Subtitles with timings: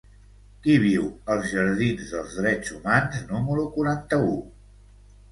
[0.61, 1.03] Qui viu
[1.33, 4.33] als jardins dels Drets Humans número quaranta-u?